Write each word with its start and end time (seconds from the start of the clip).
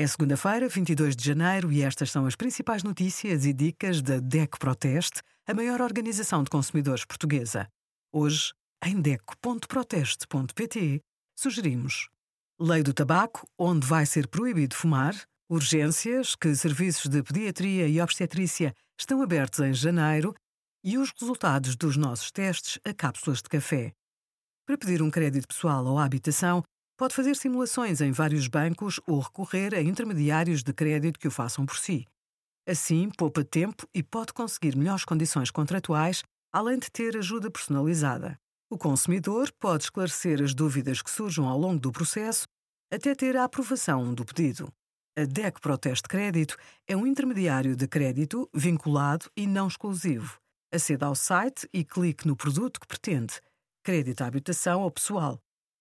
É 0.00 0.06
segunda-feira, 0.06 0.66
22 0.66 1.14
de 1.14 1.22
janeiro, 1.22 1.70
e 1.70 1.82
estas 1.82 2.10
são 2.10 2.24
as 2.24 2.34
principais 2.34 2.82
notícias 2.82 3.44
e 3.44 3.52
dicas 3.52 4.00
da 4.00 4.18
DECO 4.18 4.58
Proteste, 4.58 5.20
a 5.46 5.52
maior 5.52 5.82
organização 5.82 6.42
de 6.42 6.48
consumidores 6.48 7.04
portuguesa. 7.04 7.68
Hoje, 8.10 8.54
em 8.82 8.98
DECO.proteste.pt, 8.98 11.02
sugerimos 11.36 12.08
Lei 12.58 12.82
do 12.82 12.94
Tabaco, 12.94 13.46
onde 13.58 13.86
vai 13.86 14.06
ser 14.06 14.26
proibido 14.26 14.74
fumar, 14.74 15.14
urgências, 15.50 16.34
que 16.34 16.54
serviços 16.54 17.06
de 17.06 17.22
pediatria 17.22 17.86
e 17.86 18.00
obstetrícia 18.00 18.74
estão 18.98 19.20
abertos 19.20 19.60
em 19.60 19.74
janeiro 19.74 20.34
e 20.82 20.96
os 20.96 21.12
resultados 21.20 21.76
dos 21.76 21.98
nossos 21.98 22.30
testes 22.30 22.78
a 22.86 22.94
cápsulas 22.94 23.42
de 23.42 23.50
café. 23.50 23.92
Para 24.64 24.78
pedir 24.78 25.02
um 25.02 25.10
crédito 25.10 25.46
pessoal 25.46 25.84
ou 25.84 25.98
habitação, 25.98 26.64
Pode 27.00 27.14
fazer 27.14 27.34
simulações 27.34 28.02
em 28.02 28.12
vários 28.12 28.46
bancos 28.46 29.00
ou 29.06 29.20
recorrer 29.20 29.74
a 29.74 29.80
intermediários 29.80 30.62
de 30.62 30.70
crédito 30.70 31.18
que 31.18 31.28
o 31.28 31.30
façam 31.30 31.64
por 31.64 31.78
si. 31.78 32.04
Assim, 32.68 33.08
poupa 33.16 33.42
tempo 33.42 33.88
e 33.94 34.02
pode 34.02 34.34
conseguir 34.34 34.76
melhores 34.76 35.06
condições 35.06 35.50
contratuais, 35.50 36.22
além 36.52 36.78
de 36.78 36.90
ter 36.90 37.16
ajuda 37.16 37.50
personalizada. 37.50 38.38
O 38.68 38.76
consumidor 38.76 39.50
pode 39.58 39.84
esclarecer 39.84 40.42
as 40.42 40.52
dúvidas 40.52 41.00
que 41.00 41.10
surjam 41.10 41.48
ao 41.48 41.58
longo 41.58 41.80
do 41.80 41.90
processo 41.90 42.46
até 42.92 43.14
ter 43.14 43.34
a 43.34 43.44
aprovação 43.44 44.12
do 44.12 44.22
pedido. 44.22 44.70
A 45.16 45.24
DEC 45.24 45.58
Proteste 45.58 46.06
Crédito 46.06 46.54
é 46.86 46.94
um 46.94 47.06
intermediário 47.06 47.74
de 47.74 47.88
crédito 47.88 48.46
vinculado 48.52 49.24
e 49.34 49.46
não 49.46 49.68
exclusivo. 49.68 50.38
Aceda 50.70 51.06
ao 51.06 51.14
site 51.14 51.66
e 51.72 51.82
clique 51.82 52.28
no 52.28 52.36
produto 52.36 52.78
que 52.78 52.86
pretende: 52.86 53.40
crédito 53.82 54.20
à 54.20 54.26
habitação 54.26 54.82
ou 54.82 54.90
pessoal. 54.90 55.40